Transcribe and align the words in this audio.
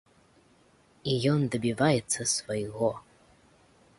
І 1.11 1.17
ён 1.33 1.39
дабіваецца 1.55 2.21
свайго! 2.35 2.89